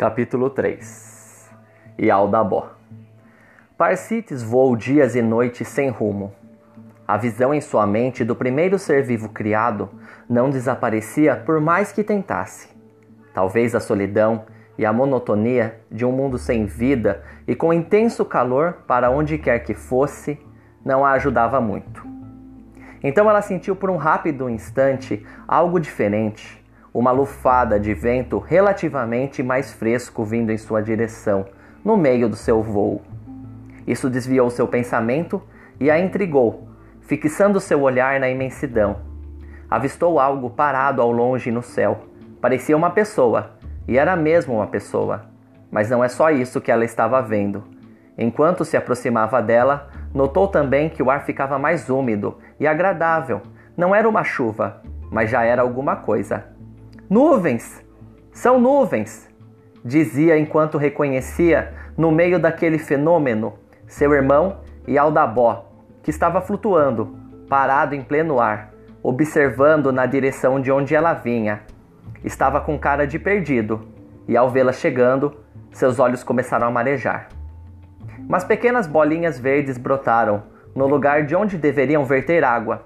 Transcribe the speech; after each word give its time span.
Capítulo 0.00 0.48
3 0.48 1.50
Ialdabó 1.98 2.70
Parsites 3.76 4.42
voou 4.42 4.74
dias 4.74 5.14
e 5.14 5.20
noites 5.20 5.68
sem 5.68 5.90
rumo. 5.90 6.32
A 7.06 7.18
visão 7.18 7.52
em 7.52 7.60
sua 7.60 7.86
mente 7.86 8.24
do 8.24 8.34
primeiro 8.34 8.78
ser 8.78 9.02
vivo 9.02 9.28
criado 9.28 9.90
não 10.26 10.48
desaparecia 10.48 11.36
por 11.36 11.60
mais 11.60 11.92
que 11.92 12.02
tentasse. 12.02 12.70
Talvez 13.34 13.74
a 13.74 13.78
solidão 13.78 14.46
e 14.78 14.86
a 14.86 14.92
monotonia 14.94 15.78
de 15.90 16.06
um 16.06 16.12
mundo 16.12 16.38
sem 16.38 16.64
vida 16.64 17.22
e 17.46 17.54
com 17.54 17.70
intenso 17.70 18.24
calor 18.24 18.78
para 18.86 19.10
onde 19.10 19.36
quer 19.36 19.58
que 19.58 19.74
fosse 19.74 20.40
não 20.82 21.04
a 21.04 21.10
ajudava 21.10 21.60
muito. 21.60 22.02
Então 23.02 23.28
ela 23.28 23.42
sentiu 23.42 23.76
por 23.76 23.90
um 23.90 23.98
rápido 23.98 24.48
instante 24.48 25.22
algo 25.46 25.78
diferente 25.78 26.59
uma 26.92 27.12
lufada 27.12 27.78
de 27.78 27.94
vento 27.94 28.38
relativamente 28.38 29.42
mais 29.42 29.72
fresco 29.72 30.24
vindo 30.24 30.50
em 30.50 30.58
sua 30.58 30.82
direção, 30.82 31.46
no 31.84 31.96
meio 31.96 32.28
do 32.28 32.36
seu 32.36 32.62
voo. 32.62 33.02
Isso 33.86 34.10
desviou 34.10 34.50
seu 34.50 34.66
pensamento 34.66 35.40
e 35.78 35.90
a 35.90 35.98
intrigou, 35.98 36.68
fixando 37.00 37.60
seu 37.60 37.80
olhar 37.80 38.20
na 38.20 38.28
imensidão. 38.28 38.98
Avistou 39.70 40.18
algo 40.18 40.50
parado 40.50 41.00
ao 41.00 41.12
longe 41.12 41.50
no 41.50 41.62
céu. 41.62 42.06
Parecia 42.40 42.76
uma 42.76 42.90
pessoa, 42.90 43.52
e 43.86 43.96
era 43.96 44.16
mesmo 44.16 44.54
uma 44.54 44.66
pessoa. 44.66 45.26
Mas 45.70 45.88
não 45.88 46.02
é 46.02 46.08
só 46.08 46.30
isso 46.30 46.60
que 46.60 46.72
ela 46.72 46.84
estava 46.84 47.22
vendo. 47.22 47.62
Enquanto 48.18 48.64
se 48.64 48.76
aproximava 48.76 49.40
dela, 49.40 49.88
notou 50.12 50.48
também 50.48 50.88
que 50.88 51.02
o 51.02 51.10
ar 51.10 51.24
ficava 51.24 51.58
mais 51.58 51.88
úmido 51.88 52.36
e 52.58 52.66
agradável. 52.66 53.40
Não 53.76 53.94
era 53.94 54.08
uma 54.08 54.24
chuva, 54.24 54.82
mas 55.10 55.30
já 55.30 55.44
era 55.44 55.62
alguma 55.62 55.96
coisa. 55.96 56.44
Nuvens! 57.10 57.84
São 58.32 58.60
nuvens! 58.60 59.28
Dizia 59.84 60.38
enquanto 60.38 60.78
reconhecia, 60.78 61.74
no 61.96 62.12
meio 62.12 62.38
daquele 62.38 62.78
fenômeno, 62.78 63.54
seu 63.84 64.14
irmão 64.14 64.58
e 64.86 64.96
Aldabó, 64.96 65.72
que 66.04 66.10
estava 66.10 66.40
flutuando, 66.40 67.18
parado 67.48 67.96
em 67.96 68.00
pleno 68.00 68.38
ar, 68.38 68.72
observando 69.02 69.90
na 69.90 70.06
direção 70.06 70.60
de 70.60 70.70
onde 70.70 70.94
ela 70.94 71.12
vinha. 71.12 71.62
Estava 72.22 72.60
com 72.60 72.78
cara 72.78 73.08
de 73.08 73.18
perdido, 73.18 73.88
e 74.28 74.36
ao 74.36 74.48
vê-la 74.48 74.72
chegando, 74.72 75.34
seus 75.72 75.98
olhos 75.98 76.22
começaram 76.22 76.68
a 76.68 76.70
marejar. 76.70 77.26
Mas 78.28 78.44
pequenas 78.44 78.86
bolinhas 78.86 79.36
verdes 79.36 79.76
brotaram 79.76 80.44
no 80.76 80.86
lugar 80.86 81.24
de 81.24 81.34
onde 81.34 81.58
deveriam 81.58 82.04
verter 82.04 82.44
água. 82.44 82.84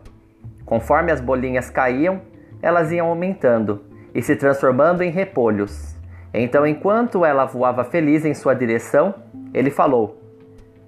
Conforme 0.64 1.12
as 1.12 1.20
bolinhas 1.20 1.68
caíam, 1.68 2.22
elas 2.62 2.90
iam 2.90 3.08
aumentando 3.08 3.92
e 4.14 4.22
se 4.22 4.36
transformando 4.36 5.02
em 5.02 5.10
repolhos. 5.10 5.94
Então, 6.32 6.66
enquanto 6.66 7.24
ela 7.24 7.44
voava 7.44 7.84
feliz 7.84 8.24
em 8.24 8.34
sua 8.34 8.54
direção, 8.54 9.14
ele 9.52 9.70
falou: 9.70 10.20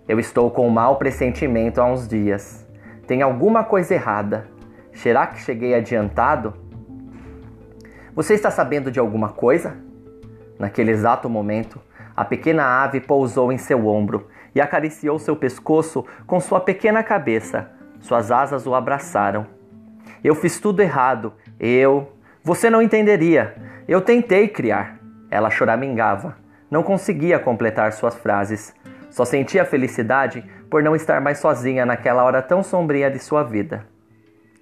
Eu 0.09 0.19
estou 0.19 0.51
com 0.51 0.67
um 0.67 0.71
mau 0.71 0.97
pressentimento 0.97 1.81
há 1.81 1.85
uns 1.85 2.07
dias. 2.07 2.67
Tem 3.07 3.23
alguma 3.23 3.65
coisa 3.65 3.95
errada. 3.95 4.49
Será 4.93 5.27
que 5.27 5.41
cheguei 5.41 5.75
adiantado? 5.75 6.55
Você 8.15 8.35
está 8.35 8.51
sabendo 8.51 8.91
de 8.91 8.99
alguma 8.99 9.29
coisa? 9.29 9.77
Naquele 10.59 10.91
exato 10.91 11.29
momento, 11.29 11.81
a 12.17 12.25
pequena 12.25 12.65
ave 12.83 12.99
pousou 12.99 13.53
em 13.53 13.59
seu 13.59 13.87
ombro 13.87 14.29
e 14.55 14.61
acariciou 14.61 15.19
seu 15.19 15.37
pescoço 15.37 16.05
com 16.27 16.41
sua 16.41 16.61
pequena 16.61 17.03
cabeça. 17.03 17.71
Suas 18.01 18.31
asas 18.31 18.67
o 18.67 18.75
abraçaram. 18.75 19.47
Eu 20.25 20.35
fiz 20.35 20.59
tudo 20.59 20.81
errado. 20.81 21.35
Eu, 21.61 22.11
você 22.47 22.71
não 22.71 22.81
entenderia. 22.81 23.57
Eu 23.89 24.01
tentei 24.01 24.47
criar. 24.47 25.01
Ela 25.33 25.51
choramingava. 25.51 26.37
Não 26.71 26.81
conseguia 26.81 27.41
completar 27.41 27.93
suas 27.93 28.15
frases. 28.15 28.73
Só 29.11 29.25
sentia 29.25 29.65
felicidade 29.65 30.45
por 30.71 30.81
não 30.81 30.95
estar 30.95 31.21
mais 31.21 31.41
sozinha 31.41 31.85
naquela 31.85 32.23
hora 32.23 32.41
tão 32.41 32.63
sombria 32.63 33.11
de 33.11 33.19
sua 33.19 33.43
vida. 33.43 33.85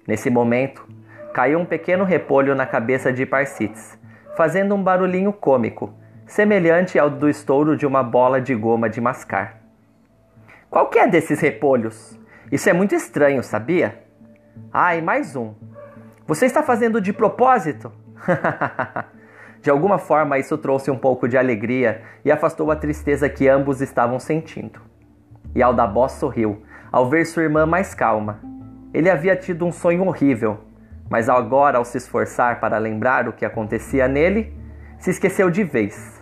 Nesse 0.07 0.31
momento, 0.31 0.83
caiu 1.31 1.59
um 1.59 1.65
pequeno 1.65 2.03
repolho 2.03 2.55
na 2.55 2.65
cabeça 2.65 3.13
de 3.13 3.23
Parsites, 3.23 3.95
fazendo 4.35 4.73
um 4.73 4.81
barulhinho 4.81 5.31
cômico, 5.31 5.93
semelhante 6.25 6.97
ao 6.97 7.11
do 7.11 7.29
estouro 7.29 7.77
de 7.77 7.85
uma 7.85 8.01
bola 8.01 8.41
de 8.41 8.55
goma 8.55 8.89
de 8.89 8.99
mascar. 8.99 9.61
Qual 10.71 10.89
que 10.89 10.97
é 10.97 11.07
desses 11.07 11.39
repolhos? 11.39 12.19
Isso 12.51 12.67
é 12.67 12.73
muito 12.73 12.95
estranho, 12.95 13.43
sabia? 13.43 14.03
Ai, 14.73 15.03
mais 15.03 15.35
um. 15.35 15.53
Você 16.27 16.47
está 16.47 16.63
fazendo 16.63 16.99
de 16.99 17.13
propósito? 17.13 17.91
de 19.61 19.69
alguma 19.69 19.99
forma, 19.99 20.39
isso 20.39 20.57
trouxe 20.57 20.89
um 20.89 20.97
pouco 20.97 21.27
de 21.27 21.37
alegria 21.37 22.01
e 22.23 22.31
afastou 22.31 22.71
a 22.71 22.75
tristeza 22.75 23.29
que 23.29 23.47
ambos 23.47 23.79
estavam 23.79 24.19
sentindo. 24.19 24.81
E 25.53 25.61
Aldabó 25.61 26.07
sorriu 26.07 26.63
ao 26.91 27.07
ver 27.07 27.27
sua 27.27 27.43
irmã 27.43 27.67
mais 27.67 27.93
calma. 27.93 28.39
Ele 28.91 29.07
havia 29.07 29.35
tido 29.35 29.67
um 29.67 29.71
sonho 29.71 30.03
horrível, 30.07 30.61
mas 31.11 31.29
agora, 31.29 31.77
ao 31.77 31.85
se 31.85 31.99
esforçar 31.99 32.59
para 32.59 32.79
lembrar 32.79 33.27
o 33.27 33.33
que 33.33 33.45
acontecia 33.45 34.07
nele, 34.07 34.51
se 34.97 35.11
esqueceu 35.11 35.51
de 35.51 35.63
vez. 35.63 36.19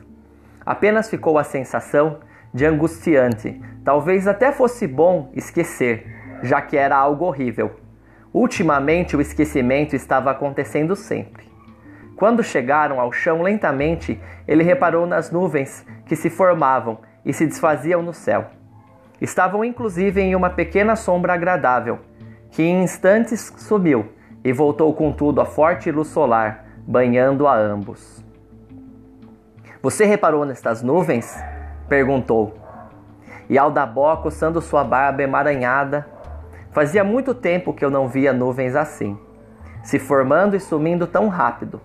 Apenas 0.66 1.10
ficou 1.10 1.38
a 1.38 1.46
sensação 1.46 2.20
de 2.54 2.66
angustiante, 2.66 3.62
talvez 3.86 4.28
até 4.28 4.52
fosse 4.52 4.86
bom 4.86 5.32
esquecer, 5.34 6.06
já 6.44 6.62
que 6.62 6.76
era 6.76 6.98
algo 6.98 7.24
horrível 7.24 7.83
Ultimamente, 8.34 9.16
o 9.16 9.22
esquecimento 9.22 9.96
estava 9.96 10.32
acontecendo 10.32 10.96
sempre. 10.96 11.46
Quando 12.16 12.44
chegaram 12.44 13.00
ao 13.00 13.12
chão 13.12 13.42
lentamente, 13.42 14.20
ele 14.48 14.64
reparou 14.64 15.06
nas 15.06 15.32
nuvens 15.32 15.86
que 16.06 16.16
se 16.16 16.30
formavam 16.30 17.00
e 17.24 17.32
se 17.32 17.46
desfaziam 17.46 18.02
no 18.02 18.14
céu. 18.14 18.46
Estavam 19.22 19.64
inclusive 19.64 20.20
em 20.20 20.36
uma 20.36 20.50
pequena 20.50 20.96
sombra 20.96 21.34
agradável, 21.34 22.00
que 22.50 22.64
em 22.64 22.84
instantes 22.84 23.54
sumiu 23.58 24.12
e 24.44 24.52
voltou 24.52 24.94
com 24.94 25.12
tudo 25.12 25.40
a 25.40 25.46
forte 25.46 25.92
luz 25.92 26.08
solar, 26.08 26.66
banhando 26.88 27.48
a 27.48 27.56
ambos. 27.56 28.24
Você 29.82 30.06
reparou 30.06 30.46
nestas 30.46 30.82
nuvens? 30.82 31.38
perguntou. 31.88 32.58
E 33.50 33.58
Aldabó, 33.58 34.16
coçando 34.18 34.62
sua 34.62 34.84
barba 34.84 35.22
emaranhada, 35.22 36.08
Fazia 36.74 37.04
muito 37.04 37.36
tempo 37.36 37.72
que 37.72 37.86
eu 37.86 37.92
não 37.92 38.08
via 38.08 38.34
nuvens 38.34 38.76
assim, 38.76 39.16
se 39.84 40.00
formando 40.00 40.56
e 40.56 40.60
sumindo 40.60 41.06
tão 41.06 41.28
rápido. 41.28 41.80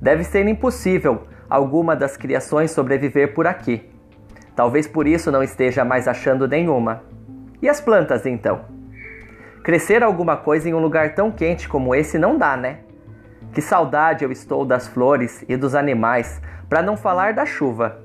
Deve 0.00 0.24
ser 0.24 0.48
impossível 0.48 1.22
alguma 1.48 1.94
das 1.94 2.16
criações 2.16 2.72
sobreviver 2.72 3.34
por 3.34 3.46
aqui. 3.46 3.88
Talvez 4.56 4.88
por 4.88 5.06
isso 5.06 5.30
não 5.30 5.44
esteja 5.44 5.84
mais 5.84 6.08
achando 6.08 6.48
nenhuma. 6.48 7.04
E 7.62 7.68
as 7.68 7.80
plantas 7.80 8.26
então? 8.26 8.64
Crescer 9.62 10.02
alguma 10.02 10.36
coisa 10.36 10.68
em 10.68 10.74
um 10.74 10.80
lugar 10.80 11.14
tão 11.14 11.30
quente 11.30 11.68
como 11.68 11.94
esse 11.94 12.18
não 12.18 12.36
dá, 12.36 12.56
né? 12.56 12.80
Que 13.52 13.62
saudade 13.62 14.24
eu 14.24 14.32
estou 14.32 14.64
das 14.64 14.88
flores 14.88 15.44
e 15.48 15.56
dos 15.56 15.76
animais, 15.76 16.42
para 16.68 16.82
não 16.82 16.96
falar 16.96 17.32
da 17.32 17.46
chuva. 17.46 18.00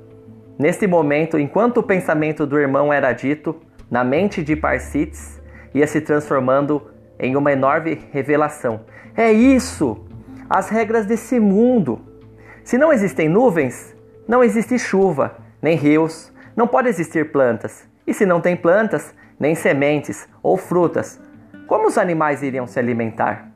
Neste 0.59 0.86
momento, 0.86 1.40
enquanto 1.40 1.78
o 1.78 1.84
pensamento 1.84 2.46
do 2.46 2.59
irmão 2.59 2.94
era 2.94 3.12
dito, 3.12 3.59
na 3.90 4.03
mente 4.03 4.44
de 4.44 4.56
Parsites, 4.56 5.41
ia 5.74 5.88
se 5.88 6.02
transformando 6.02 6.82
em 7.20 7.36
uma 7.36 7.52
enorme 7.52 8.00
revelação. 8.12 8.82
É 9.16 9.32
isso! 9.32 10.06
As 10.50 10.70
regras 10.70 11.06
desse 11.06 11.40
mundo. 11.40 12.02
Se 12.64 12.78
não 12.78 12.92
existem 12.92 13.30
nuvens, 13.30 13.96
não 14.28 14.44
existe 14.44 14.78
chuva, 14.78 15.38
nem 15.62 15.76
rios, 15.76 16.32
não 16.56 16.68
pode 16.68 16.90
existir 16.90 17.32
plantas. 17.32 17.88
E 18.06 18.14
se 18.14 18.26
não 18.26 18.42
tem 18.42 18.56
plantas, 18.56 19.14
nem 19.40 19.56
sementes 19.56 20.28
ou 20.44 20.58
frutas, 20.58 21.20
como 21.68 21.88
os 21.88 21.98
animais 21.98 22.44
iriam 22.44 22.68
se 22.68 22.78
alimentar? 22.78 23.50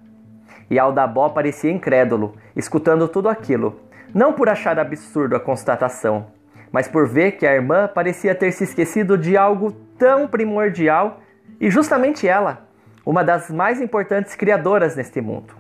E 0.70 0.80
Aldabó 0.80 1.30
parecia 1.30 1.72
incrédulo, 1.72 2.36
escutando 2.56 3.08
tudo 3.08 3.28
aquilo, 3.30 3.80
não 4.14 4.34
por 4.34 4.48
achar 4.48 4.80
absurdo 4.80 5.36
a 5.36 5.40
constatação, 5.40 6.28
mas 6.72 6.88
por 6.88 7.08
ver 7.08 7.34
que 7.34 7.46
a 7.46 7.54
irmã 7.54 7.90
parecia 7.94 8.34
ter 8.34 8.52
se 8.52 8.64
esquecido 8.64 9.18
de 9.18 9.36
algo 9.36 9.72
tão 9.98 10.28
primordial 10.28 11.22
e 11.60 11.70
justamente 11.70 12.28
ela, 12.28 12.68
uma 13.06 13.24
das 13.24 13.50
mais 13.50 13.82
importantes 13.82 14.36
criadoras 14.36 14.96
neste 14.96 15.22
mundo. 15.22 15.54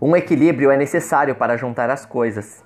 Um 0.00 0.14
equilíbrio 0.16 0.70
é 0.70 0.76
necessário 0.76 1.34
para 1.34 1.56
juntar 1.56 1.90
as 1.90 2.06
coisas, 2.06 2.64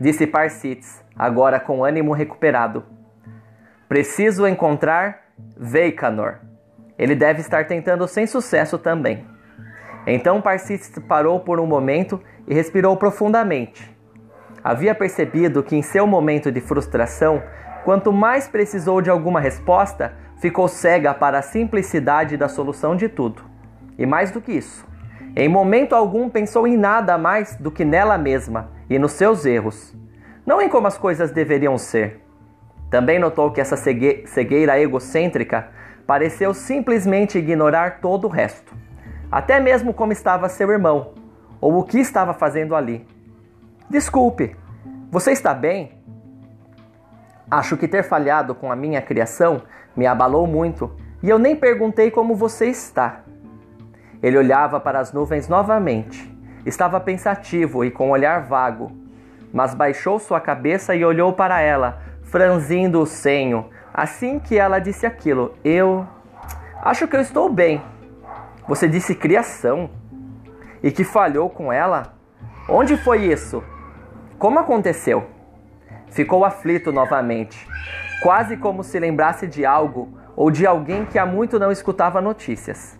disse 0.00 0.26
Parsites, 0.26 1.02
agora 1.16 1.58
com 1.58 1.84
ânimo 1.84 2.12
recuperado. 2.12 2.84
Preciso 3.88 4.46
encontrar 4.46 5.28
Veikanor. 5.56 6.36
Ele 6.98 7.14
deve 7.14 7.40
estar 7.40 7.66
tentando 7.66 8.06
sem 8.06 8.26
sucesso 8.26 8.76
também. 8.76 9.24
Então 10.06 10.42
Parsites 10.42 10.92
parou 11.08 11.40
por 11.40 11.58
um 11.58 11.66
momento 11.66 12.20
e 12.46 12.54
respirou 12.54 12.96
profundamente. 12.96 13.96
Havia 14.62 14.94
percebido 14.94 15.62
que 15.62 15.76
em 15.76 15.82
seu 15.82 16.06
momento 16.06 16.50
de 16.50 16.60
frustração, 16.60 17.42
quanto 17.84 18.12
mais 18.12 18.48
precisou 18.48 19.00
de 19.00 19.08
alguma 19.08 19.40
resposta, 19.40 20.12
ficou 20.38 20.68
cega 20.68 21.12
para 21.12 21.38
a 21.38 21.42
simplicidade 21.42 22.36
da 22.36 22.48
solução 22.48 22.96
de 22.96 23.08
tudo. 23.08 23.42
E 23.98 24.06
mais 24.06 24.30
do 24.30 24.40
que 24.40 24.52
isso, 24.52 24.86
em 25.36 25.48
momento 25.48 25.94
algum 25.94 26.28
pensou 26.28 26.66
em 26.66 26.76
nada 26.76 27.18
mais 27.18 27.56
do 27.56 27.70
que 27.70 27.84
nela 27.84 28.16
mesma 28.16 28.70
e 28.88 28.98
nos 28.98 29.12
seus 29.12 29.44
erros. 29.44 29.94
não 30.46 30.62
em 30.62 30.68
como 30.68 30.86
as 30.86 30.96
coisas 30.96 31.30
deveriam 31.30 31.76
ser. 31.76 32.24
Também 32.90 33.18
notou 33.18 33.50
que 33.50 33.60
essa 33.60 33.76
cegueira 33.76 34.80
egocêntrica 34.80 35.68
pareceu 36.06 36.54
simplesmente 36.54 37.36
ignorar 37.36 38.00
todo 38.00 38.24
o 38.26 38.30
resto, 38.30 38.74
até 39.30 39.60
mesmo 39.60 39.92
como 39.92 40.10
estava 40.10 40.48
seu 40.48 40.70
irmão, 40.70 41.12
ou 41.60 41.78
o 41.78 41.84
que 41.84 41.98
estava 41.98 42.32
fazendo 42.32 42.74
ali. 42.74 43.06
Desculpe, 43.90 44.56
você 45.10 45.32
está 45.32 45.52
bem? 45.52 45.97
Acho 47.50 47.76
que 47.78 47.88
ter 47.88 48.02
falhado 48.02 48.54
com 48.54 48.70
a 48.70 48.76
minha 48.76 49.00
criação 49.00 49.62
me 49.96 50.06
abalou 50.06 50.46
muito 50.46 50.94
e 51.22 51.30
eu 51.30 51.38
nem 51.38 51.56
perguntei 51.56 52.10
como 52.10 52.34
você 52.34 52.66
está. 52.66 53.22
Ele 54.22 54.36
olhava 54.36 54.78
para 54.78 55.00
as 55.00 55.12
nuvens 55.12 55.48
novamente. 55.48 56.36
Estava 56.66 57.00
pensativo 57.00 57.84
e 57.84 57.90
com 57.90 58.08
um 58.08 58.10
olhar 58.10 58.42
vago, 58.42 58.92
mas 59.52 59.74
baixou 59.74 60.18
sua 60.18 60.40
cabeça 60.40 60.94
e 60.94 61.04
olhou 61.04 61.32
para 61.32 61.60
ela, 61.60 62.02
franzindo 62.24 63.00
o 63.00 63.06
senho. 63.06 63.70
Assim 63.94 64.38
que 64.38 64.58
ela 64.58 64.78
disse 64.78 65.06
aquilo, 65.06 65.54
eu 65.64 66.06
acho 66.82 67.08
que 67.08 67.16
eu 67.16 67.20
estou 67.20 67.48
bem. 67.50 67.80
Você 68.68 68.86
disse 68.86 69.14
criação 69.14 69.88
e 70.82 70.90
que 70.90 71.02
falhou 71.02 71.48
com 71.48 71.72
ela? 71.72 72.14
Onde 72.68 72.98
foi 72.98 73.24
isso? 73.24 73.64
Como 74.38 74.58
aconteceu? 74.58 75.37
Ficou 76.10 76.44
aflito 76.44 76.92
novamente, 76.92 77.66
quase 78.22 78.56
como 78.56 78.82
se 78.82 78.98
lembrasse 78.98 79.46
de 79.46 79.64
algo 79.64 80.08
ou 80.34 80.50
de 80.50 80.66
alguém 80.66 81.04
que 81.04 81.18
há 81.18 81.26
muito 81.26 81.58
não 81.58 81.70
escutava 81.70 82.20
notícias. 82.20 82.98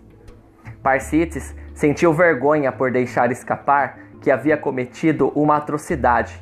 Parcites 0.83 1.55
sentiu 1.73 2.13
vergonha 2.13 2.71
por 2.71 2.91
deixar 2.91 3.31
escapar 3.31 3.99
que 4.21 4.31
havia 4.31 4.57
cometido 4.57 5.31
uma 5.35 5.57
atrocidade, 5.57 6.41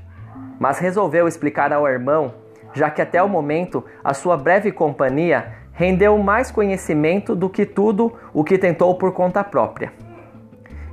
mas 0.59 0.79
resolveu 0.79 1.27
explicar 1.27 1.71
ao 1.71 1.87
irmão, 1.87 2.33
já 2.73 2.89
que 2.89 3.01
até 3.01 3.21
o 3.21 3.29
momento 3.29 3.83
a 4.03 4.13
sua 4.13 4.35
breve 4.35 4.71
companhia 4.71 5.53
rendeu 5.73 6.17
mais 6.17 6.49
conhecimento 6.49 7.35
do 7.35 7.49
que 7.49 7.65
tudo 7.65 8.11
o 8.33 8.43
que 8.43 8.57
tentou 8.57 8.95
por 8.95 9.13
conta 9.13 9.43
própria. 9.43 9.93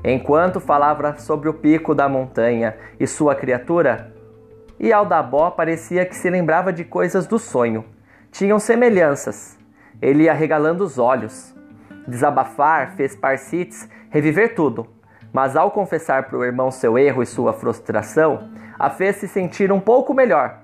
Enquanto 0.05 0.61
falava 0.61 1.17
sobre 1.17 1.49
o 1.49 1.55
pico 1.55 1.95
da 1.95 2.07
montanha 2.07 2.77
e 3.01 3.07
sua 3.07 3.35
criatura, 3.35 4.13
e 4.79 4.93
Aldabó 4.93 5.51
parecia 5.51 6.05
que 6.05 6.17
se 6.17 6.29
lembrava 6.29 6.73
de 6.73 6.85
coisas 6.85 7.27
do 7.27 7.39
sonho. 7.39 7.85
Tinham 8.31 8.59
semelhanças. 8.59 9.59
Ele 10.03 10.25
ia 10.25 10.33
regalando 10.33 10.85
os 10.85 10.99
olhos. 10.99 11.55
Desabafar 12.07 12.95
fez 12.97 13.15
Parsites 13.17 13.89
reviver 14.11 14.55
tudo, 14.55 14.87
mas 15.33 15.57
ao 15.57 15.71
confessar 15.71 16.29
para 16.29 16.39
o 16.39 16.45
irmão 16.45 16.71
seu 16.71 16.97
erro 16.97 17.23
e 17.23 17.27
sua 17.27 17.53
frustração, 17.53 18.51
a 18.79 18.89
fez 18.91 19.17
se 19.17 19.27
sentir 19.27 19.73
um 19.73 19.81
pouco 19.81 20.15
melhor, 20.15 20.61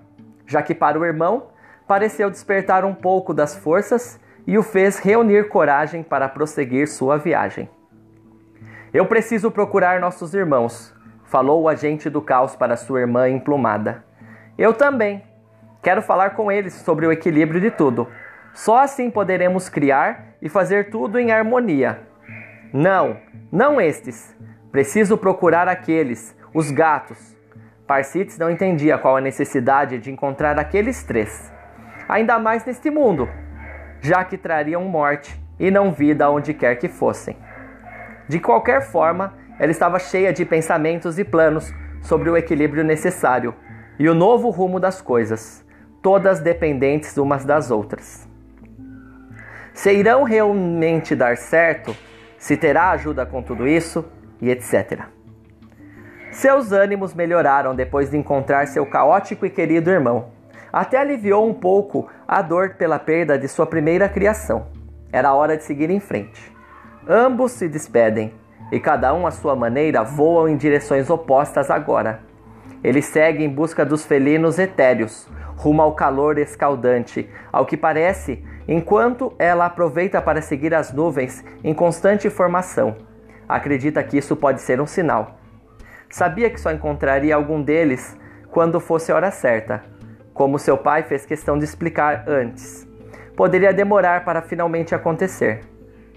já 0.47 0.63
que 0.63 0.75
para 0.75 0.99
o 0.99 1.05
irmão 1.05 1.49
pareceu 1.89 2.31
despertar 2.31 2.85
um 2.85 2.95
pouco 2.95 3.35
das 3.35 3.57
forças 3.57 4.21
e 4.47 4.57
o 4.57 4.63
fez 4.63 4.99
reunir 4.99 5.49
coragem 5.49 6.03
para 6.03 6.29
prosseguir 6.29 6.87
sua 6.87 7.17
viagem. 7.17 7.69
Eu 8.93 9.07
preciso 9.07 9.51
procurar 9.51 10.01
nossos 10.01 10.35
irmãos, 10.35 10.95
falou 11.31 11.63
o 11.63 11.69
agente 11.69 12.11
do 12.11 12.21
caos 12.21 12.57
para 12.57 12.77
sua 12.77 13.01
irmã 13.01 13.29
emplumada. 13.29 14.05
Eu 14.59 14.75
também. 14.75 15.23
Quero 15.81 16.03
falar 16.03 16.31
com 16.31 16.51
eles 16.51 16.75
sobre 16.75 17.07
o 17.07 17.13
equilíbrio 17.13 17.61
de 17.61 17.71
tudo. 17.71 18.09
Só 18.53 18.81
assim 18.81 19.09
poderemos 19.11 19.69
criar 19.69 20.35
e 20.43 20.49
fazer 20.49 20.91
tudo 20.91 21.19
em 21.19 21.31
harmonia. 21.31 22.01
Não, 22.73 23.17
não 23.51 23.81
estes. 23.81 24.37
Preciso 24.73 25.17
procurar 25.17 25.69
aqueles, 25.69 26.37
os 26.53 26.71
gatos. 26.73 27.37
Parsites 27.87 28.37
não 28.37 28.51
entendia 28.51 28.99
qual 28.99 29.17
a 29.17 29.21
necessidade 29.21 29.99
de 29.99 30.11
encontrar 30.11 30.59
aqueles 30.59 31.05
três. 31.05 31.53
Ainda 32.09 32.41
mais 32.41 32.65
neste 32.65 32.91
mundo, 32.91 33.29
já 34.01 34.25
que 34.25 34.37
trariam 34.37 34.85
morte 34.85 35.41
e 35.61 35.71
não 35.71 35.93
vida 35.93 36.29
onde 36.29 36.53
quer 36.53 36.75
que 36.75 36.89
fossem. 36.89 37.37
De 38.29 38.41
qualquer 38.41 38.83
forma, 38.83 39.40
ela 39.61 39.71
estava 39.71 39.99
cheia 39.99 40.33
de 40.33 40.43
pensamentos 40.47 41.19
e 41.19 41.25
planos 41.25 41.71
sobre 42.01 42.31
o 42.31 42.37
equilíbrio 42.37 42.83
necessário 42.83 43.55
e 43.99 44.09
o 44.09 44.15
novo 44.15 44.49
rumo 44.49 44.81
das 44.81 45.03
coisas, 45.03 45.63
todas 46.03 46.41
dependentes 46.41 47.19
umas 47.19 47.45
das 47.45 47.71
outras. 47.71 48.27
Se 49.75 49.93
irão 49.93 50.23
realmente 50.23 51.15
dar 51.15 51.37
certo, 51.37 51.95
se 52.39 52.57
terá 52.57 52.93
ajuda 52.93 53.27
com 53.27 53.43
tudo 53.43 53.69
isso 53.69 54.03
e 54.41 54.49
etc. 54.49 55.03
Seus 56.33 56.73
ânimos 56.73 57.13
melhoraram 57.13 57.75
depois 57.75 58.11
de 58.11 58.17
encontrar 58.17 58.67
seu 58.67 58.87
caótico 58.87 59.45
e 59.45 59.51
querido 59.51 59.91
irmão. 59.91 60.31
Até 60.73 60.97
aliviou 60.97 61.47
um 61.47 61.53
pouco 61.53 62.09
a 62.27 62.41
dor 62.41 62.77
pela 62.77 62.99
perda 62.99 63.39
de 63.39 63.47
sua 63.47 63.67
primeira 63.67 64.09
criação. 64.09 64.69
Era 65.13 65.35
hora 65.35 65.55
de 65.55 65.65
seguir 65.65 65.91
em 65.91 66.01
frente. 66.01 66.51
Ambos 67.07 67.53
se 67.53 67.69
despedem 67.69 68.40
e 68.71 68.79
cada 68.79 69.13
um 69.13 69.27
à 69.27 69.31
sua 69.31 69.57
maneira 69.57 70.03
voam 70.03 70.49
em 70.49 70.57
direções 70.57 71.11
opostas 71.11 71.71
agora. 71.71 72.21
Ele 72.83 73.03
segue 73.03 73.45
em 73.45 73.49
busca 73.49 73.85
dos 73.85 74.05
felinos 74.05 74.59
etéreos, 74.59 75.29
rumo 75.57 75.83
ao 75.83 75.95
calor 75.95 76.39
escaldante, 76.39 77.29
ao 77.53 77.67
que 77.67 77.77
parece, 77.77 78.43
enquanto 78.67 79.35
ela 79.39 79.67
aproveita 79.67 80.23
para 80.23 80.41
seguir 80.41 80.75
as 80.75 80.93
nuvens 80.93 81.45
em 81.63 81.75
constante 81.75 82.31
formação. 82.31 82.97
Acredita 83.49 84.03
que 84.03 84.17
isso 84.17 84.35
pode 84.35 84.63
ser 84.63 84.81
um 84.81 84.87
sinal. 84.87 85.39
Sabia 86.09 86.49
que 86.49 86.61
só 86.61 86.73
encontraria 86.73 87.35
algum 87.35 87.61
deles 87.61 88.17
quando 88.51 88.81
fosse 88.81 89.13
a 89.13 89.17
hora 89.17 89.31
certa, 89.31 89.83
como 90.33 90.59
seu 90.59 90.79
pai 90.79 91.03
fez 91.03 91.27
questão 91.27 91.59
de 91.59 91.65
explicar 91.65 92.25
antes. 92.27 92.89
Poderia 93.37 93.73
demorar 93.73 94.25
para 94.25 94.41
finalmente 94.41 94.95
acontecer. 94.95 95.61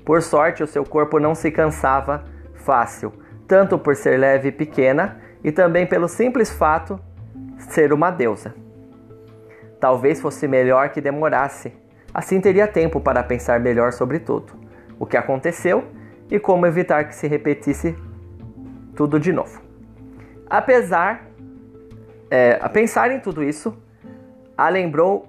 Por 0.05 0.21
sorte, 0.21 0.63
o 0.63 0.67
seu 0.67 0.83
corpo 0.83 1.19
não 1.19 1.35
se 1.35 1.51
cansava 1.51 2.23
fácil, 2.63 3.13
tanto 3.47 3.77
por 3.77 3.95
ser 3.95 4.17
leve 4.17 4.49
e 4.49 4.51
pequena 4.51 5.21
e 5.43 5.51
também 5.51 5.85
pelo 5.85 6.07
simples 6.07 6.49
fato 6.49 6.99
de 7.57 7.63
ser 7.73 7.93
uma 7.93 8.09
deusa. 8.09 8.55
Talvez 9.79 10.21
fosse 10.21 10.47
melhor 10.47 10.89
que 10.89 11.01
demorasse, 11.01 11.73
assim 12.13 12.39
teria 12.39 12.67
tempo 12.67 13.01
para 13.01 13.23
pensar 13.23 13.59
melhor 13.59 13.91
sobre 13.91 14.19
tudo, 14.19 14.53
o 14.97 15.05
que 15.05 15.17
aconteceu 15.17 15.83
e 16.29 16.39
como 16.39 16.65
evitar 16.65 17.03
que 17.07 17.15
se 17.15 17.27
repetisse 17.27 17.95
tudo 18.95 19.19
de 19.19 19.33
novo. 19.33 19.61
Apesar, 20.49 21.27
é, 22.29 22.57
a 22.61 22.69
pensar 22.69 23.11
em 23.11 23.19
tudo 23.19 23.43
isso, 23.43 23.77
a 24.57 24.69
lembrou 24.69 25.27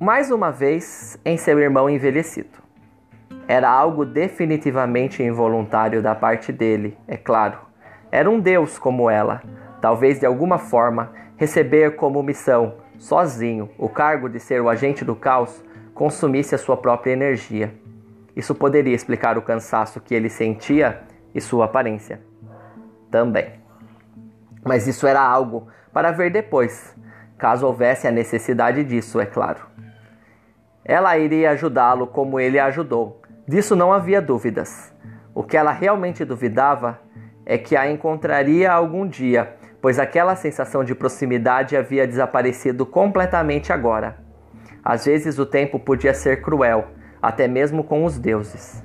mais 0.00 0.30
uma 0.30 0.50
vez 0.50 1.18
em 1.24 1.36
seu 1.36 1.58
irmão 1.58 1.88
envelhecido. 1.88 2.61
Era 3.52 3.68
algo 3.68 4.06
definitivamente 4.06 5.22
involuntário 5.22 6.00
da 6.00 6.14
parte 6.14 6.50
dele, 6.50 6.96
é 7.06 7.18
claro. 7.18 7.58
Era 8.10 8.30
um 8.30 8.40
deus 8.40 8.78
como 8.78 9.10
ela, 9.10 9.42
talvez 9.78 10.18
de 10.18 10.24
alguma 10.24 10.56
forma 10.56 11.12
receber 11.36 11.94
como 11.96 12.22
missão, 12.22 12.76
sozinho, 12.96 13.68
o 13.76 13.90
cargo 13.90 14.26
de 14.26 14.40
ser 14.40 14.62
o 14.62 14.70
agente 14.70 15.04
do 15.04 15.14
caos 15.14 15.62
consumisse 15.92 16.54
a 16.54 16.58
sua 16.58 16.78
própria 16.78 17.12
energia. 17.12 17.74
Isso 18.34 18.54
poderia 18.54 18.94
explicar 18.94 19.36
o 19.36 19.42
cansaço 19.42 20.00
que 20.00 20.14
ele 20.14 20.30
sentia 20.30 21.02
e 21.34 21.38
sua 21.38 21.66
aparência. 21.66 22.22
Também. 23.10 23.60
Mas 24.64 24.86
isso 24.86 25.06
era 25.06 25.20
algo 25.20 25.68
para 25.92 26.10
ver 26.10 26.30
depois, 26.30 26.96
caso 27.36 27.66
houvesse 27.66 28.08
a 28.08 28.10
necessidade 28.10 28.82
disso, 28.82 29.20
é 29.20 29.26
claro. 29.26 29.60
Ela 30.82 31.18
iria 31.18 31.50
ajudá-lo 31.50 32.06
como 32.06 32.40
ele 32.40 32.58
a 32.58 32.64
ajudou, 32.64 33.21
Disso 33.46 33.74
não 33.74 33.92
havia 33.92 34.22
dúvidas. 34.22 34.94
O 35.34 35.42
que 35.42 35.56
ela 35.56 35.72
realmente 35.72 36.24
duvidava 36.24 37.00
é 37.44 37.58
que 37.58 37.74
a 37.74 37.90
encontraria 37.90 38.70
algum 38.70 39.06
dia, 39.06 39.56
pois 39.80 39.98
aquela 39.98 40.36
sensação 40.36 40.84
de 40.84 40.94
proximidade 40.94 41.76
havia 41.76 42.06
desaparecido 42.06 42.86
completamente 42.86 43.72
agora. 43.72 44.18
Às 44.84 45.06
vezes 45.06 45.38
o 45.38 45.46
tempo 45.46 45.78
podia 45.78 46.14
ser 46.14 46.40
cruel, 46.40 46.86
até 47.20 47.48
mesmo 47.48 47.82
com 47.82 48.04
os 48.04 48.18
deuses. 48.18 48.82